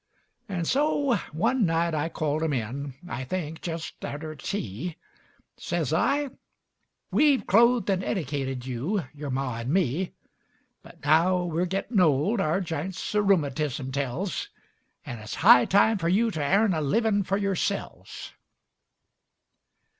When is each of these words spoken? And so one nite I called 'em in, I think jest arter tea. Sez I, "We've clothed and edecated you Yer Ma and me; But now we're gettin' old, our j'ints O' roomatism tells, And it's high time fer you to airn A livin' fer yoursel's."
And 0.49 0.65
so 0.67 1.17
one 1.31 1.63
nite 1.67 1.93
I 1.93 2.09
called 2.09 2.41
'em 2.41 2.53
in, 2.53 2.95
I 3.07 3.23
think 3.23 3.61
jest 3.61 4.03
arter 4.03 4.33
tea. 4.33 4.95
Sez 5.57 5.93
I, 5.93 6.29
"We've 7.11 7.45
clothed 7.45 7.87
and 7.87 8.03
edecated 8.03 8.65
you 8.65 9.03
Yer 9.13 9.29
Ma 9.29 9.57
and 9.57 9.69
me; 9.71 10.13
But 10.81 11.05
now 11.05 11.43
we're 11.43 11.67
gettin' 11.67 11.99
old, 11.99 12.41
our 12.41 12.61
j'ints 12.61 13.13
O' 13.13 13.19
roomatism 13.21 13.91
tells, 13.91 14.49
And 15.05 15.19
it's 15.19 15.35
high 15.35 15.65
time 15.65 15.99
fer 15.99 16.07
you 16.07 16.31
to 16.31 16.43
airn 16.43 16.73
A 16.73 16.81
livin' 16.81 17.21
fer 17.21 17.37
yoursel's." 17.37 18.33